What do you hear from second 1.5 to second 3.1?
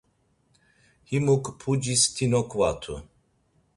pucis ti noǩvatu.